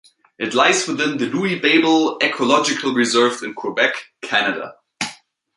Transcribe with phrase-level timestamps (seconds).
[0.39, 3.93] It lies within the Louis-Babel Ecological Reserve in Quebec,
[4.23, 4.73] Canada.